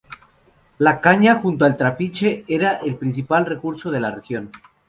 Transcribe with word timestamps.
La 0.79 0.99
caña, 0.99 1.35
junto 1.35 1.63
al 1.63 1.77
trapiche, 1.77 2.43
era 2.47 2.77
el 2.77 2.95
principal 2.95 3.45
recurso 3.45 3.91
de 3.91 3.99
la 3.99 4.09
región. 4.09 4.49